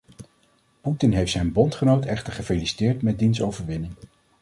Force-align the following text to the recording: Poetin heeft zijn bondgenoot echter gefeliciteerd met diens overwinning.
Poetin 0.81 1.11
heeft 1.13 1.31
zijn 1.31 1.51
bondgenoot 1.51 2.05
echter 2.05 2.33
gefeliciteerd 2.33 3.01
met 3.01 3.19
diens 3.19 3.41
overwinning. 3.41 3.93